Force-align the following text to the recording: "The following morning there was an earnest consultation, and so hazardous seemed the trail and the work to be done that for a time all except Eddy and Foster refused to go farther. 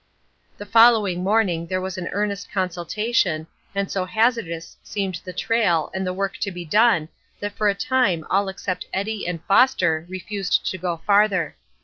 "The 0.57 0.65
following 0.65 1.23
morning 1.23 1.67
there 1.67 1.79
was 1.79 1.95
an 1.95 2.09
earnest 2.11 2.51
consultation, 2.51 3.45
and 3.75 3.91
so 3.91 4.05
hazardous 4.05 4.75
seemed 4.81 5.21
the 5.23 5.31
trail 5.31 5.91
and 5.93 6.07
the 6.07 6.11
work 6.11 6.37
to 6.39 6.49
be 6.49 6.65
done 6.65 7.07
that 7.39 7.53
for 7.55 7.67
a 7.69 7.75
time 7.75 8.25
all 8.27 8.49
except 8.49 8.87
Eddy 8.93 9.27
and 9.27 9.43
Foster 9.43 10.07
refused 10.09 10.65
to 10.71 10.79
go 10.79 10.97
farther. 11.05 11.55